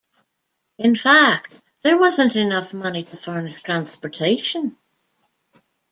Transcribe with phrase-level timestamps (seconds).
[0.79, 1.53] In fact,
[1.83, 4.75] there wasn't enough money to furnish transportation.